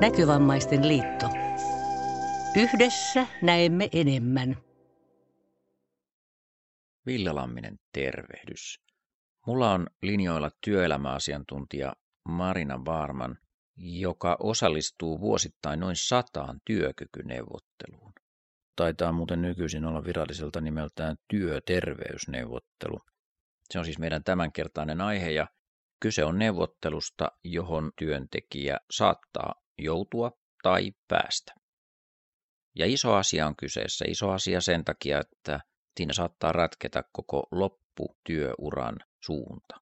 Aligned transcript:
Näkövammaisten 0.00 0.88
liitto. 0.88 1.26
Yhdessä 2.56 3.26
näemme 3.42 3.88
enemmän. 3.92 4.56
Ville 7.06 7.32
Lamminen, 7.32 7.78
tervehdys. 7.92 8.80
Mulla 9.46 9.72
on 9.72 9.86
linjoilla 10.02 10.50
työelämäasiantuntija 10.64 11.92
Marina 12.28 12.78
Baarman, 12.78 13.38
joka 13.76 14.36
osallistuu 14.40 15.20
vuosittain 15.20 15.80
noin 15.80 15.96
sataan 15.96 16.60
työkykyneuvotteluun. 16.64 18.12
Taitaa 18.76 19.12
muuten 19.12 19.42
nykyisin 19.42 19.84
olla 19.84 20.04
viralliselta 20.04 20.60
nimeltään 20.60 21.16
työterveysneuvottelu. 21.28 23.00
Se 23.70 23.78
on 23.78 23.84
siis 23.84 23.98
meidän 23.98 24.24
tämänkertainen 24.24 25.00
aihe 25.00 25.30
ja 25.30 25.46
kyse 26.00 26.24
on 26.24 26.38
neuvottelusta, 26.38 27.32
johon 27.44 27.92
työntekijä 27.98 28.78
saattaa 28.90 29.65
joutua 29.78 30.32
tai 30.62 30.92
päästä. 31.08 31.54
Ja 32.74 32.86
iso 32.86 33.14
asia 33.14 33.46
on 33.46 33.56
kyseessä. 33.56 34.04
Iso 34.08 34.30
asia 34.30 34.60
sen 34.60 34.84
takia, 34.84 35.20
että 35.20 35.60
siinä 35.96 36.12
saattaa 36.12 36.52
ratketa 36.52 37.02
koko 37.12 37.46
lopputyöuran 37.50 38.96
suunta. 39.24 39.76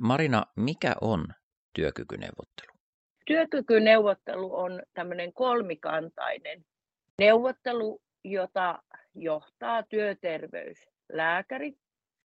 Marina, 0.00 0.46
mikä 0.56 0.94
on 1.00 1.26
työkykyneuvottelu? 1.74 2.72
Työkykyneuvottelu 3.26 4.56
on 4.56 4.82
tämmöinen 4.94 5.32
kolmikantainen 5.32 6.64
neuvottelu, 7.18 8.02
jota 8.24 8.82
johtaa 9.14 9.82
työterveyslääkäri. 9.82 11.78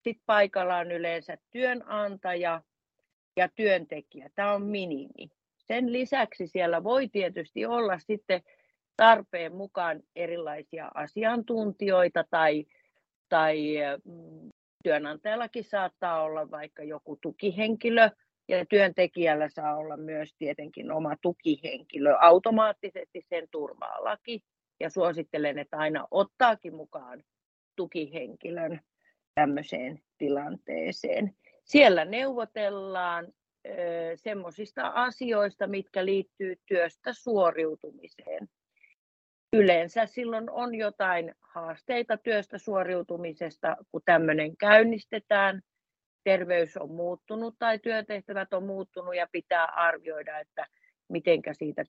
Sitten 0.04 0.24
paikalla 0.26 0.78
on 0.78 0.92
yleensä 0.92 1.38
työnantaja 1.52 2.62
ja 3.38 3.50
työntekijä. 3.56 4.30
Tämä 4.36 4.54
on 4.54 4.62
minimi. 4.62 5.30
Sen 5.72 5.94
lisäksi 5.94 6.48
siellä 6.48 6.84
voi 6.84 7.08
tietysti 7.08 7.66
olla 7.66 8.00
sitten 8.00 8.42
tarpeen 8.98 9.56
mukaan 9.56 10.00
erilaisia 10.16 10.92
asiantuntijoita 10.94 12.24
tai, 12.30 12.66
tai 13.30 13.76
mm, 14.06 14.50
työnantajallakin 14.84 15.64
saattaa 15.64 16.24
olla 16.24 16.52
vaikka 16.52 16.84
joku 16.84 17.18
tukihenkilö 17.22 18.10
ja 18.48 18.66
työntekijällä 18.66 19.50
saa 19.50 19.76
olla 19.76 19.98
myös 19.98 20.36
tietenkin 20.38 20.92
oma 20.92 21.16
tukihenkilö. 21.22 22.16
Automaattisesti 22.20 23.22
sen 23.30 23.48
turvaa 23.52 24.04
laki 24.04 24.44
ja 24.80 24.90
suosittelen, 24.90 25.60
että 25.60 25.78
aina 25.78 26.08
ottaakin 26.12 26.76
mukaan 26.76 27.24
tukihenkilön 27.76 28.82
tämmöiseen 29.36 30.02
tilanteeseen. 30.18 31.36
Siellä 31.64 32.06
neuvotellaan 32.06 33.34
semmoisista 34.16 34.88
asioista, 34.88 35.68
mitkä 35.68 36.06
liittyy 36.06 36.56
työstä 36.66 37.14
suoriutumiseen. 37.14 38.50
Yleensä 39.54 40.06
silloin 40.06 40.50
on 40.50 40.76
jotain 40.76 41.36
haasteita 41.40 42.18
työstä 42.18 42.58
suoriutumisesta, 42.58 43.78
kun 43.92 44.02
tämmöinen 44.06 44.58
käynnistetään. 44.58 45.62
Terveys 46.24 46.78
on 46.78 46.92
muuttunut 46.92 47.56
tai 47.60 47.80
työtehtävät 47.80 48.54
on 48.54 48.66
muuttunut 48.66 49.16
ja 49.16 49.28
pitää 49.32 49.66
arvioida, 49.66 50.40
että 50.40 50.68
miten 51.10 51.42
siitä 51.52 51.86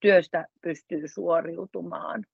työstä 0.00 0.46
pystyy 0.62 1.08
suoriutumaan. 1.08 2.24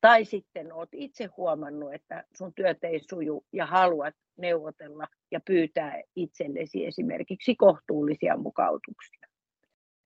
Tai 0.00 0.24
sitten 0.24 0.72
olet 0.72 0.88
itse 0.92 1.24
huomannut, 1.36 1.94
että 1.94 2.24
sun 2.32 2.54
työt 2.54 2.84
ei 2.84 3.00
suju 3.10 3.44
ja 3.52 3.66
haluat 3.66 4.14
neuvotella 4.36 5.06
ja 5.30 5.40
pyytää 5.46 6.02
itsellesi 6.16 6.86
esimerkiksi 6.86 7.56
kohtuullisia 7.56 8.36
mukautuksia. 8.36 9.26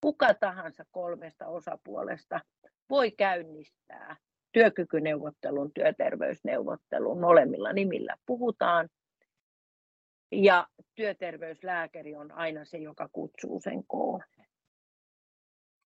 Kuka 0.01 0.33
tahansa 0.33 0.85
kolmesta 0.91 1.47
osapuolesta 1.47 2.39
voi 2.89 3.11
käynnistää 3.11 4.15
työkykyneuvottelun, 4.51 5.71
työterveysneuvottelun, 5.73 7.19
molemmilla 7.19 7.73
nimillä 7.73 8.15
puhutaan. 8.25 8.89
Ja 10.31 10.67
työterveyslääkäri 10.95 12.15
on 12.15 12.31
aina 12.31 12.65
se, 12.65 12.77
joka 12.77 13.09
kutsuu 13.11 13.61
sen 13.61 13.83
koolle. 13.87 14.25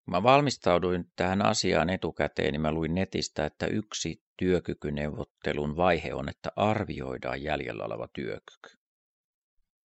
Mä 0.07 0.23
valmistauduin 0.23 1.05
tähän 1.17 1.43
asiaan 1.43 1.91
etukäteen, 1.91 2.53
niin 2.53 2.61
mä 2.61 2.73
luin 2.73 2.95
netistä, 2.95 3.47
että 3.47 3.67
yksi 3.67 4.23
työkykyneuvottelun 4.37 5.77
vaihe 5.77 6.15
on, 6.15 6.29
että 6.29 6.51
arvioidaan 6.57 7.43
jäljellä 7.43 7.85
oleva 7.85 8.09
työkyky. 8.13 8.79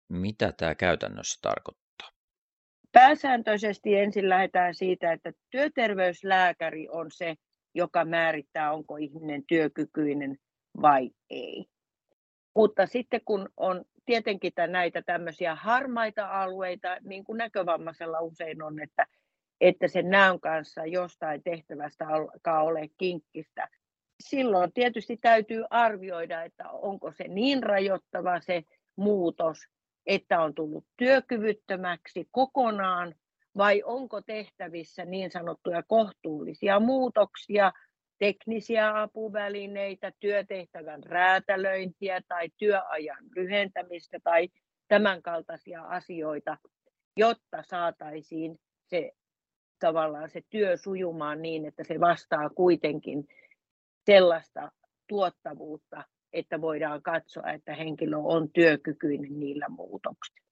Mitä 0.09 0.53
tämä 0.57 0.75
käytännössä 0.75 1.39
tarkoittaa? 1.41 2.09
Pääsääntöisesti 2.91 3.95
ensin 3.95 4.29
lähdetään 4.29 4.75
siitä, 4.75 5.11
että 5.13 5.31
työterveyslääkäri 5.49 6.89
on 6.89 7.11
se, 7.11 7.35
joka 7.75 8.05
määrittää, 8.05 8.71
onko 8.71 8.97
ihminen 8.97 9.43
työkykyinen 9.47 10.37
vai 10.81 11.11
ei. 11.29 11.65
Mutta 12.55 12.85
sitten 12.85 13.21
kun 13.25 13.49
on 13.57 13.85
tietenkin 14.05 14.51
näitä 14.67 15.01
tämmöisiä 15.01 15.55
harmaita 15.55 16.41
alueita, 16.41 16.97
niin 17.01 17.23
kuin 17.23 17.37
näkövammaisella 17.37 18.19
usein 18.19 18.63
on, 18.63 18.79
että 18.83 19.05
että 19.61 19.87
sen 19.87 20.09
näön 20.09 20.39
kanssa 20.39 20.85
jostain 20.85 21.43
tehtävästä 21.43 22.07
alkaa 22.07 22.63
ole 22.63 22.89
kinkkistä. 22.97 23.67
Silloin 24.23 24.73
tietysti 24.73 25.17
täytyy 25.17 25.63
arvioida, 25.69 26.43
että 26.43 26.69
onko 26.69 27.11
se 27.11 27.27
niin 27.27 27.63
rajoittava 27.63 28.39
se 28.39 28.63
muutos, 28.95 29.57
että 30.05 30.41
on 30.41 30.55
tullut 30.55 30.85
työkyvyttömäksi 30.97 32.27
kokonaan, 32.31 33.15
vai 33.57 33.83
onko 33.85 34.21
tehtävissä 34.21 35.05
niin 35.05 35.31
sanottuja 35.31 35.83
kohtuullisia 35.83 36.79
muutoksia, 36.79 37.71
teknisiä 38.19 39.01
apuvälineitä, 39.01 40.11
työtehtävän 40.19 41.03
räätälöintiä 41.03 42.21
tai 42.27 42.49
työajan 42.57 43.25
lyhentämistä 43.35 44.19
tai 44.23 44.49
tämänkaltaisia 44.87 45.83
asioita, 45.83 46.57
jotta 47.17 47.63
saataisiin 47.63 48.59
se 48.85 49.11
tavallaan 49.79 50.29
se 50.29 50.41
työ 50.49 50.77
sujumaan 50.77 51.41
niin, 51.41 51.65
että 51.65 51.83
se 51.83 51.99
vastaa 51.99 52.49
kuitenkin 52.49 53.27
sellaista 54.05 54.71
tuottavuutta, 55.07 56.03
että 56.33 56.61
voidaan 56.61 57.01
katsoa, 57.01 57.51
että 57.51 57.75
henkilö 57.75 58.17
on 58.17 58.51
työkykyinen 58.51 59.39
niillä 59.39 59.65
muutoksilla. 59.69 60.49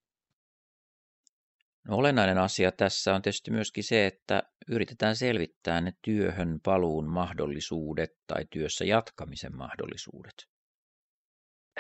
No, 1.88 1.98
olennainen 1.98 2.38
asia 2.38 2.72
tässä 2.72 3.16
on 3.16 3.22
tietysti 3.22 3.52
myöskin 3.52 3.84
se, 3.84 4.06
että 4.06 4.44
yritetään 4.70 5.16
selvittää 5.16 5.82
ne 5.82 5.92
työhön 6.02 6.60
paluun 6.64 7.10
mahdollisuudet 7.10 8.10
tai 8.28 8.46
työssä 8.50 8.86
jatkamisen 8.86 9.58
mahdollisuudet. 9.58 10.34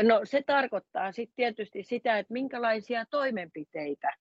No 0.01 0.21
se 0.23 0.43
tarkoittaa 0.45 1.11
sitten 1.11 1.35
tietysti 1.35 1.83
sitä, 1.83 2.19
että 2.19 2.33
minkälaisia 2.33 3.05
toimenpiteitä 3.05 4.17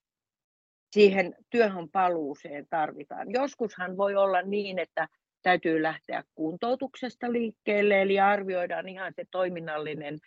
siihen 0.97 1.35
työhön 1.51 1.89
paluuseen 1.89 2.67
tarvitaan. 2.71 3.31
Joskushan 3.31 3.97
voi 3.97 4.15
olla 4.15 4.43
niin, 4.43 4.79
että 4.79 5.09
täytyy 5.43 5.83
lähteä 5.83 6.25
kuntoutuksesta 6.35 7.33
liikkeelle, 7.33 8.03
eli 8.03 8.21
arvioidaan 8.21 8.89
ihan 8.89 9.13
se 9.17 9.25
toiminnallinen 9.31 10.19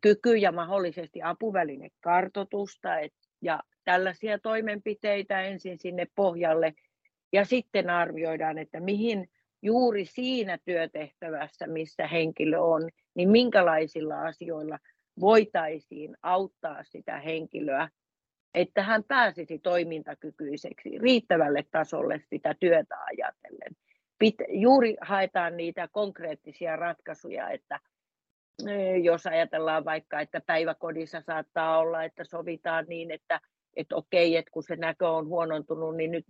kyky 0.00 0.36
ja 0.36 0.52
mahdollisesti 0.52 1.22
apuväline 1.22 1.88
kartotusta 2.00 2.88
ja 3.40 3.60
tällaisia 3.84 4.38
toimenpiteitä 4.38 5.42
ensin 5.42 5.78
sinne 5.78 6.06
pohjalle 6.14 6.74
ja 7.32 7.44
sitten 7.44 7.90
arvioidaan, 7.90 8.58
että 8.58 8.80
mihin 8.80 9.28
juuri 9.62 10.04
siinä 10.04 10.58
työtehtävässä, 10.64 11.66
missä 11.66 12.06
henkilö 12.06 12.58
on, 12.58 12.90
niin 13.14 13.30
minkälaisilla 13.30 14.22
asioilla 14.22 14.78
voitaisiin 15.20 16.16
auttaa 16.22 16.84
sitä 16.84 17.18
henkilöä 17.18 17.88
että 18.54 18.82
hän 18.82 19.04
pääsisi 19.04 19.58
toimintakykyiseksi 19.58 20.98
riittävälle 20.98 21.64
tasolle 21.70 22.20
sitä 22.30 22.54
työtä 22.60 22.96
ajatellen. 23.04 23.76
Pit- 24.24 24.46
juuri 24.48 24.96
haetaan 25.00 25.56
niitä 25.56 25.88
konkreettisia 25.92 26.76
ratkaisuja, 26.76 27.50
että 27.50 27.80
jos 29.02 29.26
ajatellaan 29.26 29.84
vaikka, 29.84 30.20
että 30.20 30.40
päiväkodissa 30.46 31.20
saattaa 31.20 31.78
olla, 31.78 32.04
että 32.04 32.24
sovitaan 32.24 32.84
niin, 32.88 33.10
että, 33.10 33.40
että 33.76 33.96
okei, 33.96 34.36
että 34.36 34.50
kun 34.50 34.62
se 34.62 34.76
näkö 34.76 35.08
on 35.08 35.26
huonontunut 35.26 35.96
niin, 35.96 36.10
nyt, 36.10 36.24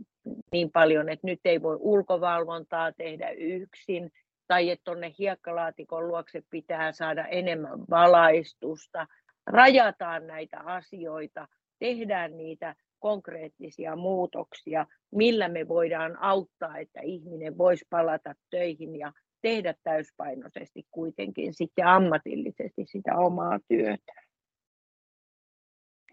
niin 0.52 0.70
paljon, 0.70 1.08
että 1.08 1.26
nyt 1.26 1.40
ei 1.44 1.62
voi 1.62 1.76
ulkovalvontaa 1.80 2.92
tehdä 2.92 3.30
yksin, 3.30 4.12
tai 4.48 4.70
että 4.70 4.84
tuonne 4.84 5.14
hiekkalaatikon 5.18 6.08
luokse 6.08 6.42
pitää 6.50 6.92
saada 6.92 7.26
enemmän 7.26 7.80
valaistusta, 7.90 9.06
rajataan 9.46 10.26
näitä 10.26 10.60
asioita 10.60 11.48
tehdään 11.82 12.36
niitä 12.36 12.74
konkreettisia 12.98 13.96
muutoksia, 13.96 14.86
millä 15.10 15.48
me 15.48 15.68
voidaan 15.68 16.16
auttaa, 16.20 16.78
että 16.78 17.00
ihminen 17.00 17.58
voisi 17.58 17.84
palata 17.90 18.34
töihin 18.50 18.96
ja 18.96 19.12
tehdä 19.40 19.74
täyspainoisesti 19.82 20.86
kuitenkin 20.90 21.54
sitten 21.54 21.86
ammatillisesti 21.86 22.84
sitä 22.86 23.16
omaa 23.16 23.58
työtä. 23.68 24.12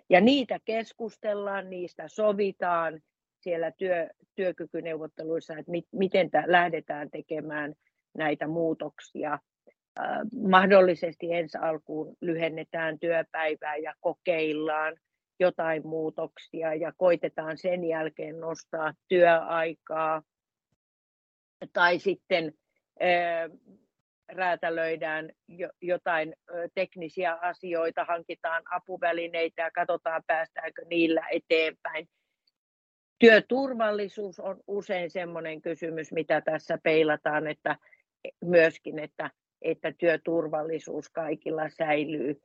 Ja 0.09 0.21
niitä 0.21 0.59
keskustellaan, 0.65 1.69
niistä 1.69 2.07
sovitaan 2.07 3.01
siellä 3.39 3.71
työ, 3.71 4.09
työkykyneuvotteluissa, 4.35 5.53
että 5.57 5.71
mit, 5.71 5.85
miten 5.91 6.31
ta, 6.31 6.43
lähdetään 6.45 7.09
tekemään 7.11 7.73
näitä 8.17 8.47
muutoksia. 8.47 9.33
Äh, 9.99 10.19
mahdollisesti 10.41 11.33
ensi 11.33 11.57
alkuun 11.57 12.15
lyhennetään 12.21 12.99
työpäivää 12.99 13.77
ja 13.77 13.93
kokeillaan 13.99 14.95
jotain 15.39 15.87
muutoksia 15.87 16.73
ja 16.73 16.93
koitetaan 16.97 17.57
sen 17.57 17.83
jälkeen 17.83 18.39
nostaa 18.39 18.93
työaikaa 19.07 20.21
tai 21.73 21.99
sitten 21.99 22.53
räätälöidään 24.31 25.29
jotain 25.81 26.35
teknisiä 26.73 27.33
asioita, 27.33 28.05
hankitaan 28.05 28.63
apuvälineitä 28.71 29.61
ja 29.61 29.71
katsotaan 29.71 30.23
päästäänkö 30.27 30.85
niillä 30.85 31.27
eteenpäin. 31.31 32.09
Työturvallisuus 33.19 34.39
on 34.39 34.59
usein 34.67 35.09
sellainen 35.09 35.61
kysymys, 35.61 36.11
mitä 36.11 36.41
tässä 36.41 36.77
peilataan, 36.83 37.47
että 37.47 37.77
myöskin, 38.41 38.99
että, 38.99 39.31
että 39.61 39.93
työturvallisuus 39.97 41.09
kaikilla 41.09 41.69
säilyy. 41.69 42.41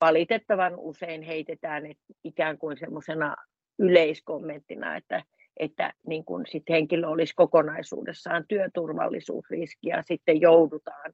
Valitettavan 0.00 0.74
usein 0.78 1.22
heitetään 1.22 1.86
että 1.86 2.04
ikään 2.24 2.58
kuin 2.58 2.78
semmoisena 2.78 3.36
yleiskommenttina, 3.78 4.96
että 4.96 5.22
että 5.56 5.92
niin 6.06 6.24
kun 6.24 6.46
sit 6.46 6.62
henkilö 6.68 7.08
olisi 7.08 7.34
kokonaisuudessaan 7.36 8.44
työturvallisuusriski 8.48 9.88
ja 9.88 10.02
sitten 10.02 10.40
joudutaan 10.40 11.12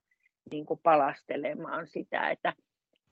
niin 0.51 0.67
palastelemaan 0.83 1.87
sitä, 1.87 2.31
että, 2.31 2.53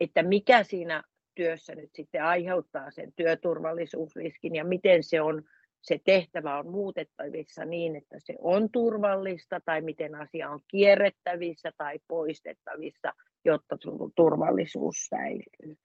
että 0.01 0.23
mikä 0.23 0.63
siinä 0.63 1.03
työssä 1.35 1.75
nyt 1.75 1.91
sitten 1.95 2.25
aiheuttaa 2.25 2.91
sen 2.91 3.13
työturvallisuusriskin 3.17 4.55
ja 4.55 4.65
miten 4.65 5.03
se 5.03 5.21
on 5.21 5.43
se 5.83 6.01
tehtävä 6.05 6.59
on 6.59 6.71
muutettavissa 6.71 7.65
niin, 7.65 7.97
että 7.97 8.17
se 8.19 8.35
on 8.39 8.71
turvallista 8.71 9.61
tai 9.65 9.81
miten 9.81 10.15
asia 10.15 10.51
on 10.51 10.61
kierrettävissä 10.69 11.73
tai 11.77 11.99
poistettavissa, 12.09 13.13
jotta 13.45 13.77
turvallisuus 14.15 14.97
säilyy. 15.07 15.77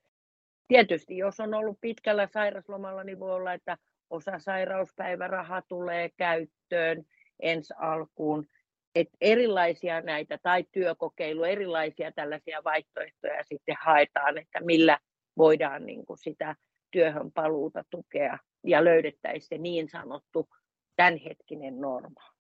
Tietysti 0.67 1.17
jos 1.17 1.39
on 1.39 1.53
ollut 1.53 1.77
pitkällä 1.81 2.27
sairaslomalla, 2.27 3.03
niin 3.03 3.19
voi 3.19 3.31
olla, 3.31 3.53
että 3.53 3.77
osa 4.09 4.39
sairauspäiväraha 4.39 5.61
tulee 5.61 6.09
käyttöön 6.17 7.05
ensi 7.39 7.73
alkuun. 7.77 8.47
Et 8.95 9.09
erilaisia 9.21 10.01
näitä 10.01 10.37
tai 10.43 10.65
työkokeilu, 10.71 11.43
erilaisia 11.43 12.11
tällaisia 12.11 12.63
vaihtoehtoja 12.63 13.43
sitten 13.43 13.75
haetaan, 13.79 14.37
että 14.37 14.59
millä 14.61 14.99
voidaan 15.37 15.85
niin 15.85 16.05
kuin 16.05 16.17
sitä 16.17 16.55
työhön 16.91 17.31
paluuta 17.31 17.83
tukea 17.89 18.37
ja 18.65 18.83
löydettäisiin 18.83 19.49
se 19.49 19.57
niin 19.57 19.89
sanottu 19.89 20.49
tämänhetkinen 20.95 21.81
normaali. 21.81 22.35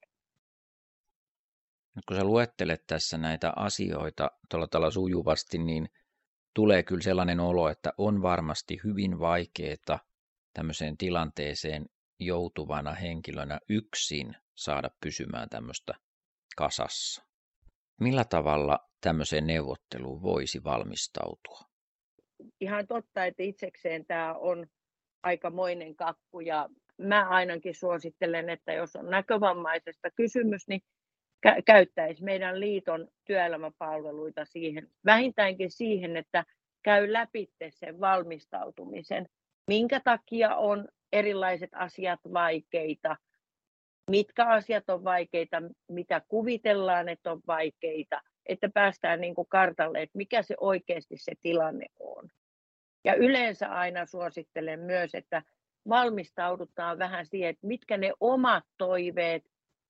Nyt 1.95 2.05
kun 2.05 2.17
sä 2.17 2.23
luettelet 2.23 2.83
tässä 2.87 3.17
näitä 3.17 3.53
asioita 3.55 4.31
tuolla 4.49 4.67
tavalla 4.67 4.91
sujuvasti, 4.91 5.57
niin 5.57 5.89
tulee 6.53 6.83
kyllä 6.83 7.01
sellainen 7.01 7.39
olo, 7.39 7.69
että 7.69 7.93
on 7.97 8.21
varmasti 8.21 8.79
hyvin 8.83 9.19
vaikeaa 9.19 9.99
tämmöiseen 10.53 10.97
tilanteeseen 10.97 11.85
joutuvana 12.19 12.91
henkilönä 12.91 13.59
yksin 13.69 14.35
saada 14.55 14.89
pysymään 15.03 15.49
tämmöistä 15.49 15.93
kasassa. 16.57 17.23
Millä 18.01 18.23
tavalla 18.23 18.79
tämmöiseen 19.01 19.47
neuvotteluun 19.47 20.21
voisi 20.21 20.63
valmistautua? 20.63 21.59
Ihan 22.61 22.87
totta, 22.87 23.25
että 23.25 23.43
itsekseen 23.43 24.05
tämä 24.05 24.33
on 24.33 24.67
aikamoinen 25.25 25.95
kakku. 25.95 26.39
Ja 26.39 26.69
mä 26.97 27.29
ainakin 27.29 27.75
suosittelen, 27.75 28.49
että 28.49 28.73
jos 28.73 28.95
on 28.95 29.09
näkövammaisesta 29.09 30.09
kysymys, 30.15 30.67
niin 30.67 30.81
kä- 31.47 31.61
käyttäisi 31.65 32.23
meidän 32.23 32.59
liiton 32.59 33.07
työelämäpalveluita 33.25 34.45
siihen, 34.45 34.89
vähintäänkin 35.05 35.71
siihen, 35.71 36.17
että 36.17 36.45
käy 36.83 37.13
läpi 37.13 37.49
sen 37.69 37.99
valmistautumisen. 37.99 39.25
Minkä 39.67 39.99
takia 39.99 40.55
on 40.55 40.87
erilaiset 41.13 41.69
asiat 41.73 42.19
vaikeita, 42.33 43.15
mitkä 44.11 44.45
asiat 44.45 44.89
on 44.89 45.03
vaikeita, 45.03 45.61
mitä 45.87 46.21
kuvitellaan, 46.27 47.09
että 47.09 47.31
on 47.31 47.41
vaikeita, 47.47 48.21
että 48.45 48.69
päästään 48.73 49.21
niin 49.21 49.35
kuin 49.35 49.47
kartalle, 49.49 50.01
että 50.01 50.17
mikä 50.17 50.43
se 50.43 50.55
oikeasti 50.59 51.17
se 51.17 51.31
tilanne 51.41 51.85
on. 51.99 52.29
Ja 53.05 53.15
yleensä 53.15 53.67
aina 53.67 54.05
suosittelen 54.05 54.79
myös, 54.79 55.15
että 55.15 55.41
valmistaudutaan 55.89 56.99
vähän 56.99 57.25
siihen, 57.25 57.49
että 57.49 57.67
mitkä 57.67 57.97
ne 57.97 58.13
omat 58.19 58.63
toiveet, 58.77 59.43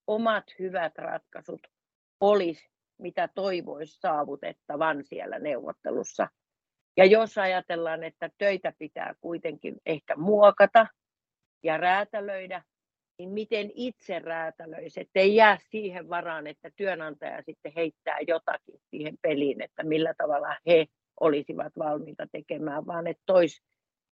omat 0.07 0.43
hyvät 0.59 0.97
ratkaisut 0.97 1.67
olisi, 2.19 2.69
mitä 2.99 3.29
toivoisi 3.35 3.99
saavutettavan 3.99 5.03
siellä 5.03 5.39
neuvottelussa. 5.39 6.27
Ja 6.97 7.05
jos 7.05 7.37
ajatellaan, 7.37 8.03
että 8.03 8.29
töitä 8.37 8.73
pitää 8.79 9.15
kuitenkin 9.21 9.75
ehkä 9.85 10.15
muokata 10.15 10.87
ja 11.63 11.77
räätälöidä, 11.77 12.63
niin 13.19 13.29
miten 13.29 13.71
itse 13.75 14.19
räätälöisi, 14.19 15.01
että 15.01 15.19
ei 15.19 15.35
jää 15.35 15.57
siihen 15.69 16.09
varaan, 16.09 16.47
että 16.47 16.69
työnantaja 16.75 17.41
sitten 17.41 17.71
heittää 17.75 18.17
jotakin 18.27 18.79
siihen 18.89 19.17
peliin, 19.21 19.61
että 19.61 19.83
millä 19.83 20.13
tavalla 20.17 20.57
he 20.67 20.85
olisivat 21.19 21.73
valmiita 21.77 22.27
tekemään, 22.31 22.87
vaan 22.87 23.07
että 23.07 23.23
tois, 23.25 23.61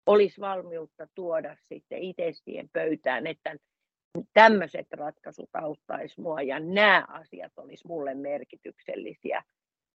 olisi 0.06 0.42
valmiutta 0.42 1.08
tuoda 1.16 1.56
sitten 1.62 2.00
itse 2.00 2.32
siihen 2.34 2.70
pöytään, 2.74 3.28
että 3.28 3.56
tämmöiset 4.34 4.88
ratkaisut 4.92 5.50
auttaisi 5.54 6.22
mua 6.22 6.42
ja 6.42 6.60
nämä 6.60 7.06
asiat 7.08 7.52
olisi 7.58 7.88
mulle 7.88 8.16
merkityksellisiä 8.16 9.44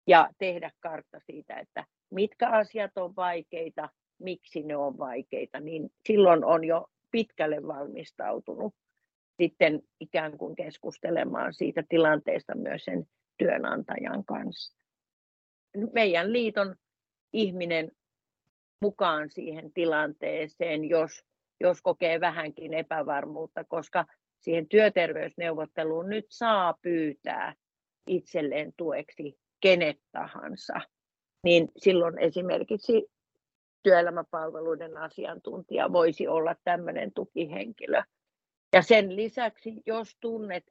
ja 0.07 0.29
tehdä 0.37 0.71
kartta 0.79 1.19
siitä, 1.19 1.59
että 1.59 1.85
mitkä 2.11 2.49
asiat 2.49 2.97
on 2.97 3.15
vaikeita, 3.15 3.89
miksi 4.19 4.63
ne 4.63 4.75
on 4.75 4.97
vaikeita, 4.97 5.59
niin 5.59 5.89
silloin 6.07 6.45
on 6.45 6.63
jo 6.63 6.87
pitkälle 7.11 7.67
valmistautunut 7.67 8.75
sitten 9.41 9.81
ikään 9.99 10.37
kuin 10.37 10.55
keskustelemaan 10.55 11.53
siitä 11.53 11.83
tilanteesta 11.89 12.55
myös 12.55 12.85
sen 12.85 13.07
työnantajan 13.37 14.25
kanssa. 14.25 14.77
Meidän 15.93 16.33
liiton 16.33 16.75
ihminen 17.33 17.91
mukaan 18.81 19.29
siihen 19.29 19.73
tilanteeseen, 19.73 20.85
jos, 20.89 21.25
jos 21.59 21.81
kokee 21.81 22.19
vähänkin 22.19 22.73
epävarmuutta, 22.73 23.63
koska 23.63 24.05
siihen 24.39 24.67
työterveysneuvotteluun 24.67 26.09
nyt 26.09 26.25
saa 26.29 26.77
pyytää 26.81 27.55
itselleen 28.07 28.73
tueksi 28.77 29.39
kenet 29.61 29.99
tahansa 30.11 30.81
niin 31.43 31.71
silloin 31.77 32.19
esimerkiksi 32.19 33.07
työelämäpalveluiden 33.83 34.97
asiantuntija 34.97 35.93
voisi 35.93 36.27
olla 36.27 36.55
tämmöinen 36.63 37.13
tukihenkilö. 37.13 38.03
Ja 38.73 38.81
sen 38.81 39.15
lisäksi, 39.15 39.73
jos 39.85 40.17
tunnet, 40.19 40.63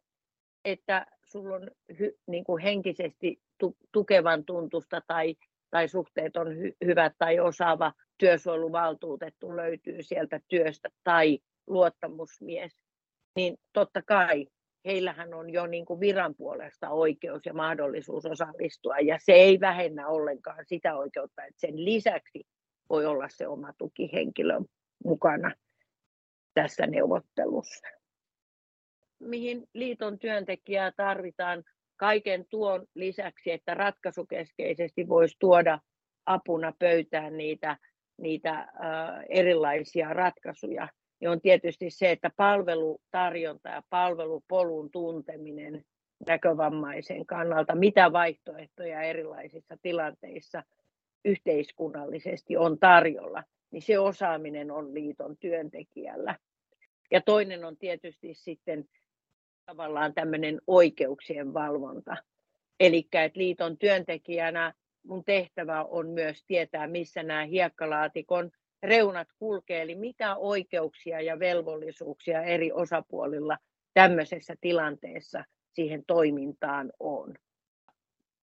että 0.65 1.07
sulla 1.25 1.57
on 1.57 1.71
hy, 1.99 2.19
niin 2.27 2.45
kuin 2.45 2.63
henkisesti 2.63 3.41
tu, 3.59 3.77
tukevan 3.93 4.45
tuntusta 4.45 5.03
tai, 5.07 5.37
tai 5.77 5.89
suhteet 5.89 6.37
on 6.37 6.59
hy, 6.59 6.73
hyvät 6.85 7.13
tai 7.19 7.41
osaava 7.41 7.93
työsuojeluvaltuutettu 8.19 9.57
löytyy 9.57 10.03
sieltä 10.03 10.41
työstä 10.49 10.89
tai 11.05 11.39
luottamusmies, 11.67 12.73
niin 13.37 13.57
totta 13.73 14.03
kai 14.03 14.47
heillähän 14.85 15.35
on 15.35 15.51
jo 15.51 15.67
niin 15.67 15.85
kuin 15.85 16.01
viran 16.01 16.35
puolesta 16.35 16.91
oikeus 16.91 17.47
ja 17.47 17.55
mahdollisuus 17.55 18.27
osallistua, 18.27 18.99
ja 18.99 19.19
se 19.19 19.33
ei 19.33 19.61
vähennä 19.61 20.09
ollenkaan 20.09 20.65
sitä 20.67 20.97
oikeutta, 20.97 21.45
että 21.45 21.61
sen 21.61 21.85
lisäksi 21.85 22.47
voi 22.91 23.07
olla 23.07 23.29
se 23.29 23.49
oma 23.49 23.73
tukihenkilö 23.79 24.61
mukana 25.05 25.53
tässä 26.55 26.87
neuvottelussa. 26.87 27.87
Mihin 29.19 29.69
liiton 29.75 30.19
työntekijää 30.19 30.93
tarvitaan 30.93 31.65
kaiken 31.97 32.47
tuon 32.51 32.87
lisäksi, 32.95 33.51
että 33.51 33.75
ratkaisukeskeisesti 33.75 35.09
voisi 35.09 35.37
tuoda 35.39 35.79
apuna 36.27 36.73
pöytään 36.79 37.37
niitä, 37.37 37.77
niitä 38.19 38.69
erilaisia 39.29 40.13
ratkaisuja, 40.13 40.89
niin 41.21 41.31
on 41.31 41.41
tietysti 41.41 41.91
se, 41.91 42.11
että 42.11 42.31
palvelutarjonta 42.37 43.69
ja 43.69 43.83
palvelupolun 43.91 44.91
tunteminen 44.91 45.85
näkövammaisen 46.27 47.27
kannalta, 47.27 47.75
mitä 47.75 48.13
vaihtoehtoja 48.13 49.03
erilaisissa 49.03 49.77
tilanteissa 49.83 50.63
yhteiskunnallisesti 51.25 52.57
on 52.57 52.79
tarjolla, 52.79 53.43
niin 53.71 53.83
se 53.83 53.99
osaaminen 53.99 54.71
on 54.71 54.95
liiton 54.95 55.37
työntekijällä. 55.37 56.37
Ja 57.11 57.21
toinen 57.21 57.65
on 57.65 57.77
tietysti 57.77 58.35
sitten 58.35 58.85
tavallaan 59.67 60.15
tämmöinen 60.15 60.61
oikeuksien 60.67 61.55
valvonta. 61.55 62.17
Eli 62.81 63.09
liiton 63.35 63.79
työntekijänä 63.79 64.73
mun 65.07 65.25
tehtävä 65.25 65.85
on 65.85 66.09
myös 66.09 66.45
tietää, 66.47 66.87
missä 66.87 67.23
nämä 67.23 67.45
hiekkalaatikon 67.45 68.51
reunat 68.83 69.29
kulkee, 69.39 69.83
eli 69.83 69.95
mitä 69.95 70.37
oikeuksia 70.37 71.21
ja 71.21 71.39
velvollisuuksia 71.39 72.43
eri 72.43 72.73
osapuolilla 72.73 73.59
tämmöisessä 73.95 74.55
tilanteessa 74.61 75.45
siihen 75.73 76.05
toimintaan 76.07 76.93
on. 77.01 77.35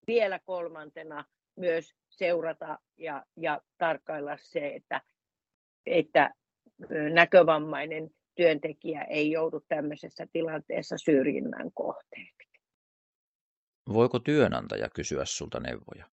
Vielä 0.07 0.39
kolmantena 0.45 1.25
myös 1.55 1.93
seurata 2.09 2.79
ja, 2.97 3.25
ja 3.37 3.61
tarkkailla 3.77 4.37
se, 4.37 4.67
että, 4.67 5.01
että 5.85 6.33
näkövammainen 7.13 8.09
työntekijä 8.35 9.03
ei 9.03 9.31
joudu 9.31 9.61
tämmöisessä 9.67 10.27
tilanteessa 10.33 10.97
syrjinnän 10.97 11.71
kohteeksi. 11.73 12.49
Voiko 13.93 14.19
työnantaja 14.19 14.89
kysyä 14.89 15.25
sulta 15.25 15.59
neuvoja? 15.59 16.05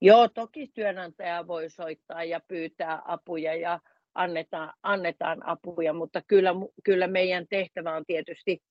Joo, 0.00 0.28
toki 0.28 0.70
työnantaja 0.74 1.46
voi 1.46 1.70
soittaa 1.70 2.24
ja 2.24 2.40
pyytää 2.48 3.02
apuja 3.04 3.54
ja 3.54 3.80
annetaan, 4.14 4.72
annetaan 4.82 5.48
apuja, 5.48 5.92
mutta 5.92 6.22
kyllä, 6.26 6.50
kyllä 6.84 7.06
meidän 7.06 7.46
tehtävä 7.50 7.96
on 7.96 8.04
tietysti 8.06 8.62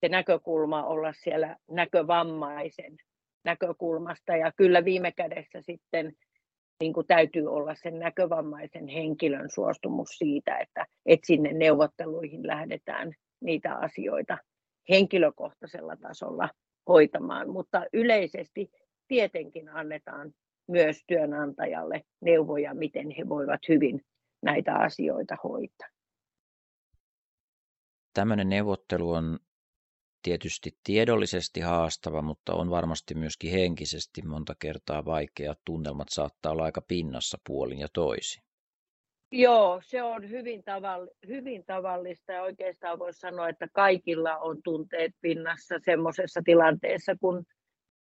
se 0.00 0.08
näkökulma 0.08 0.84
olla 0.84 1.12
siellä 1.12 1.56
näkövammaisen 1.70 2.96
näkökulmasta 3.44 4.36
ja 4.36 4.52
kyllä 4.52 4.84
viime 4.84 5.12
kädessä 5.12 5.60
sitten 5.60 6.12
niin 6.80 6.92
kuin 6.92 7.06
täytyy 7.06 7.46
olla 7.46 7.74
sen 7.74 7.98
näkövammaisen 7.98 8.88
henkilön 8.88 9.50
suostumus 9.50 10.08
siitä, 10.08 10.58
että, 10.58 10.86
että 11.06 11.26
sinne 11.26 11.52
neuvotteluihin 11.52 12.46
lähdetään 12.46 13.12
niitä 13.40 13.74
asioita 13.74 14.38
henkilökohtaisella 14.88 15.96
tasolla 15.96 16.48
hoitamaan, 16.88 17.50
mutta 17.50 17.86
yleisesti 17.92 18.70
tietenkin 19.08 19.68
annetaan 19.68 20.32
myös 20.68 21.04
työnantajalle 21.06 22.02
neuvoja, 22.20 22.74
miten 22.74 23.10
he 23.10 23.28
voivat 23.28 23.60
hyvin 23.68 24.00
näitä 24.42 24.74
asioita 24.74 25.36
hoitaa. 25.44 25.88
Tämmöinen 28.14 28.48
neuvottelu 28.48 29.10
on 29.10 29.38
tietysti 30.22 30.70
tiedollisesti 30.84 31.60
haastava, 31.60 32.22
mutta 32.22 32.54
on 32.54 32.70
varmasti 32.70 33.14
myöskin 33.14 33.52
henkisesti 33.52 34.22
monta 34.22 34.54
kertaa 34.58 35.04
vaikea. 35.04 35.54
Tunnelmat 35.64 36.08
saattaa 36.10 36.52
olla 36.52 36.64
aika 36.64 36.80
pinnassa 36.88 37.38
puolin 37.46 37.78
ja 37.78 37.88
toisin. 37.92 38.42
Joo, 39.32 39.80
se 39.84 40.02
on 40.02 40.30
hyvin, 40.30 40.60
tavall- 40.60 41.28
hyvin 41.28 41.64
tavallista 41.66 42.32
ja 42.32 42.42
oikeastaan 42.42 42.98
voisi 42.98 43.20
sanoa, 43.20 43.48
että 43.48 43.68
kaikilla 43.72 44.36
on 44.36 44.62
tunteet 44.62 45.12
pinnassa 45.20 45.74
semmoisessa 45.84 46.40
tilanteessa, 46.44 47.16
kun, 47.20 47.44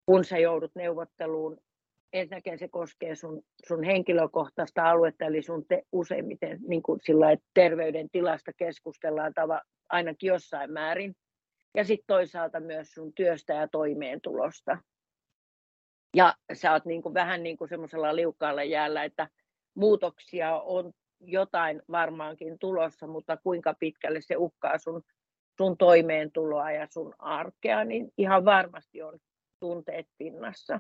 kun 0.05 0.23
sä 0.23 0.37
joudut 0.37 0.71
neuvotteluun. 0.75 1.57
Ensinnäkin 2.13 2.59
se 2.59 2.67
koskee 2.67 3.15
sun, 3.15 3.41
sun 3.67 3.83
henkilökohtaista 3.83 4.89
aluetta, 4.89 5.25
eli 5.25 5.41
sun 5.41 5.65
te, 5.67 5.83
useimmiten 5.91 6.59
niin 6.67 6.83
kuin 6.83 6.99
sillä, 7.03 7.31
että 7.31 7.45
terveydentilasta 7.53 8.51
keskustellaan 8.57 9.33
tava, 9.33 9.61
ainakin 9.89 10.27
jossain 10.27 10.71
määrin 10.71 11.15
ja 11.75 11.83
sitten 11.83 12.07
toisaalta 12.07 12.59
myös 12.59 12.91
sun 12.91 13.13
työstä 13.13 13.53
ja 13.53 13.67
toimeentulosta. 13.67 14.77
Ja 16.15 16.36
sä 16.53 16.71
oot 16.71 16.86
niin 16.86 17.01
kuin 17.01 17.13
vähän 17.13 17.43
niin 17.43 17.57
kuin 17.57 17.69
semmoisella 17.69 18.15
liukkaalla 18.15 18.63
jäällä, 18.63 19.03
että 19.03 19.29
muutoksia 19.75 20.55
on 20.55 20.93
jotain 21.19 21.81
varmaankin 21.91 22.59
tulossa, 22.59 23.07
mutta 23.07 23.38
kuinka 23.38 23.74
pitkälle 23.79 24.21
se 24.21 24.38
uhkaa 24.38 24.77
sun, 24.77 25.03
sun 25.57 25.77
toimeentuloa 25.77 26.71
ja 26.71 26.88
sun 26.89 27.13
arkea, 27.19 27.83
niin 27.83 28.12
ihan 28.17 28.45
varmasti 28.45 29.01
on 29.01 29.19
tunteet 29.59 30.07
pinnassa. 30.17 30.79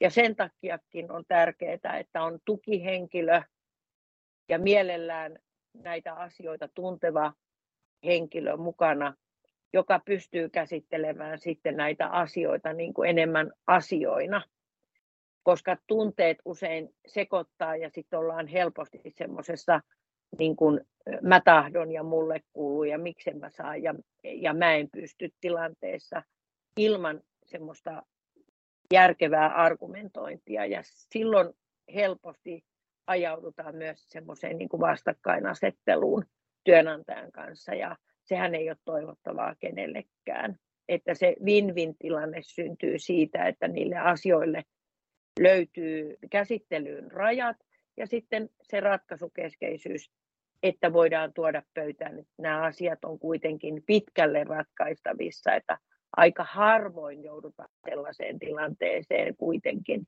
Ja 0.00 0.10
sen 0.10 0.36
takiakin 0.36 1.12
on 1.12 1.24
tärkeää, 1.28 1.98
että 1.98 2.22
on 2.22 2.38
tukihenkilö 2.44 3.42
ja 4.48 4.58
mielellään 4.58 5.38
näitä 5.74 6.14
asioita 6.14 6.68
tunteva 6.74 7.32
henkilö 8.04 8.56
mukana 8.56 9.14
joka 9.76 10.00
pystyy 10.04 10.48
käsittelemään 10.48 11.38
sitten 11.38 11.76
näitä 11.76 12.08
asioita 12.08 12.72
niin 12.72 12.94
kuin 12.94 13.10
enemmän 13.10 13.52
asioina, 13.66 14.42
koska 15.42 15.76
tunteet 15.86 16.38
usein 16.44 16.94
sekoittaa 17.06 17.76
ja 17.76 17.90
sitten 17.90 18.18
ollaan 18.18 18.46
helposti 18.46 19.00
semmoisessa 19.08 19.80
niin 20.38 20.56
kuin 20.56 20.80
mä 21.22 21.40
tahdon 21.40 21.92
ja 21.92 22.02
mulle 22.02 22.40
kuuluu 22.52 22.84
ja 22.84 22.98
miksen 22.98 23.38
mä 23.38 23.50
saan 23.50 23.82
ja, 23.82 23.94
ja 24.24 24.54
mä 24.54 24.74
en 24.74 24.88
pysty 24.90 25.30
tilanteessa 25.40 26.22
ilman 26.76 27.20
semmoista 27.44 28.02
järkevää 28.92 29.48
argumentointia. 29.48 30.66
Ja 30.66 30.80
silloin 30.84 31.54
helposti 31.94 32.64
ajaudutaan 33.06 33.76
myös 33.76 34.08
semmoiseen 34.08 34.58
niin 34.58 34.68
kuin 34.68 34.80
vastakkainasetteluun 34.80 36.24
työnantajan 36.64 37.32
kanssa 37.32 37.74
ja 37.74 37.96
sehän 38.28 38.54
ei 38.54 38.70
ole 38.70 38.76
toivottavaa 38.84 39.54
kenellekään. 39.60 40.56
Että 40.88 41.14
se 41.14 41.36
win-win 41.44 41.94
tilanne 41.98 42.38
syntyy 42.42 42.98
siitä, 42.98 43.44
että 43.44 43.68
niille 43.68 43.96
asioille 43.96 44.64
löytyy 45.40 46.16
käsittelyyn 46.30 47.12
rajat 47.12 47.56
ja 47.96 48.06
sitten 48.06 48.50
se 48.62 48.80
ratkaisukeskeisyys, 48.80 50.10
että 50.62 50.92
voidaan 50.92 51.32
tuoda 51.32 51.62
pöytään, 51.74 52.18
että 52.18 52.32
nämä 52.38 52.62
asiat 52.62 53.04
on 53.04 53.18
kuitenkin 53.18 53.82
pitkälle 53.86 54.44
ratkaistavissa, 54.44 55.54
että 55.54 55.78
aika 56.16 56.44
harvoin 56.44 57.22
joudutaan 57.22 57.68
sellaiseen 57.88 58.38
tilanteeseen 58.38 59.36
kuitenkin, 59.36 60.06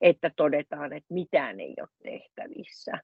että 0.00 0.30
todetaan, 0.36 0.92
että 0.92 1.14
mitään 1.14 1.60
ei 1.60 1.74
ole 1.80 1.88
tehtävissä 2.02 2.98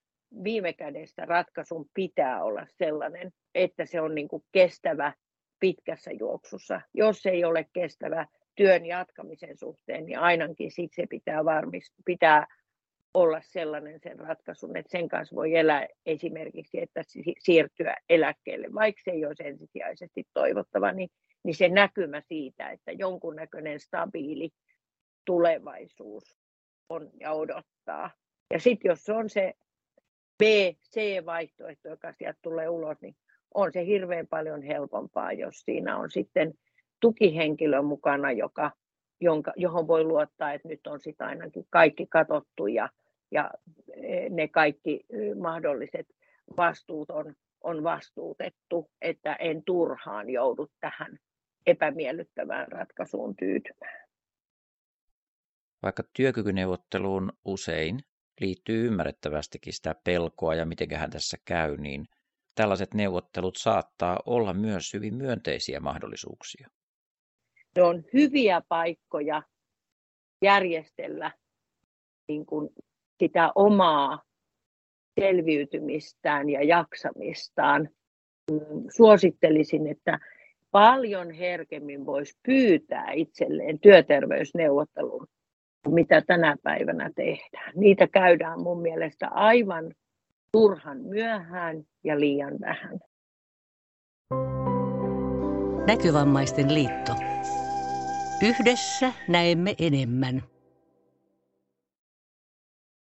viime 0.45 0.73
kädessä 0.73 1.25
ratkaisun 1.25 1.87
pitää 1.95 2.45
olla 2.45 2.67
sellainen, 2.79 3.33
että 3.55 3.87
se 3.87 4.01
on 4.01 4.15
niin 4.15 4.29
kuin 4.29 4.45
kestävä 4.53 5.13
pitkässä 5.61 6.11
juoksussa. 6.13 6.81
Jos 6.95 7.27
ei 7.27 7.45
ole 7.45 7.67
kestävä 7.73 8.27
työn 8.55 8.87
jatkamisen 8.87 9.57
suhteen, 9.57 10.07
niin 10.07 10.19
ainakin 10.19 10.71
sit 10.71 10.93
se 10.95 11.07
pitää, 11.07 11.45
varmistaa, 11.45 12.03
pitää 12.05 12.47
olla 13.15 13.41
sellainen 13.41 14.01
sen 14.01 14.19
ratkaisun, 14.19 14.77
että 14.77 14.91
sen 14.91 15.09
kanssa 15.09 15.37
voi 15.37 15.57
elää 15.57 15.87
esimerkiksi, 16.07 16.81
että 16.81 17.03
siirtyä 17.39 17.97
eläkkeelle, 18.09 18.69
vaikka 18.75 19.03
se 19.05 19.11
ei 19.11 19.27
olisi 19.27 19.47
ensisijaisesti 19.47 20.25
toivottava, 20.35 20.93
niin, 20.93 21.09
niin 21.45 21.55
se 21.55 21.69
näkymä 21.69 22.21
siitä, 22.21 22.71
että 22.71 22.93
jonkunnäköinen 22.93 23.81
stabiili 23.81 24.51
tulevaisuus 25.25 26.37
on 26.89 27.11
ja 27.21 27.33
odottaa. 27.33 28.11
Ja 28.53 28.61
sitten 28.61 28.89
jos 28.89 29.09
on 29.09 29.31
se 29.31 29.55
B, 30.39 30.43
C-vaihtoehto, 30.91 31.89
joka 31.89 32.13
sieltä 32.13 32.39
tulee 32.43 32.69
ulos, 32.69 33.01
niin 33.01 33.17
on 33.55 33.73
se 33.73 33.87
hirveän 33.87 34.27
paljon 34.27 34.63
helpompaa, 34.63 35.33
jos 35.33 35.61
siinä 35.61 35.97
on 35.97 36.11
sitten 36.11 36.55
tukihenkilö 37.01 37.83
mukana, 37.83 38.33
joka, 38.33 38.71
jonka, 39.21 39.53
johon 39.57 39.89
voi 39.89 40.05
luottaa, 40.05 40.53
että 40.53 40.69
nyt 40.69 40.87
on 40.87 41.01
sitten 41.01 41.27
ainakin 41.27 41.67
kaikki 41.71 42.07
katottu 42.07 42.67
ja, 42.67 42.89
ja 43.31 43.51
e, 43.97 44.29
ne 44.29 44.49
kaikki 44.49 45.07
mahdolliset 45.41 46.07
vastuut 46.57 47.11
on, 47.11 47.35
on 47.61 47.85
vastuutettu, 47.85 48.91
että 49.03 49.35
en 49.35 49.63
turhaan 49.65 50.31
joudu 50.31 50.71
tähän 50.81 51.19
epämiellyttävään 51.67 52.69
ratkaisuun 52.69 53.37
tyytymään. 53.37 54.09
Vaikka 55.83 56.03
työkykyneuvotteluun 56.13 57.33
usein 57.45 57.99
liittyy 58.41 58.87
ymmärrettävästikin 58.87 59.73
sitä 59.73 59.95
pelkoa 60.05 60.55
ja 60.55 60.67
mitenköhän 60.67 61.11
tässä 61.11 61.37
käy, 61.45 61.77
niin 61.77 62.07
tällaiset 62.55 62.95
neuvottelut 62.95 63.57
saattaa 63.57 64.21
olla 64.27 64.55
myös 64.55 64.95
hyvin 64.95 65.15
myönteisiä 65.15 65.81
mahdollisuuksia. 65.81 66.69
Ne 67.77 67.83
on 67.83 68.05
hyviä 68.13 68.63
paikkoja 68.69 69.43
järjestellä 70.43 71.33
niin 72.29 72.47
kuin 72.47 72.71
sitä 73.19 73.53
omaa 73.55 74.23
selviytymistään 75.21 76.49
ja 76.49 76.65
jaksamistaan. 76.65 77.89
Suosittelisin, 78.97 79.87
että 79.87 80.19
paljon 80.71 81.31
herkemmin 81.31 82.07
voisi 82.07 82.39
pyytää 82.47 83.13
itselleen 83.13 83.81
työterveysneuvottelun 83.81 85.27
mitä 85.95 86.23
tänä 86.27 86.57
päivänä 86.63 87.11
tehdään. 87.17 87.73
Niitä 87.75 88.07
käydään 88.07 88.61
mun 88.61 88.83
mielestä 88.83 89.29
aivan 89.29 89.95
turhan 90.53 90.99
myöhään 90.99 91.83
ja 92.05 92.21
liian 92.21 92.55
vähän. 92.61 92.99
Näkövammaisten 95.87 96.75
liitto. 96.75 97.13
Yhdessä 98.43 99.13
näemme 99.29 99.75
enemmän. 99.81 100.43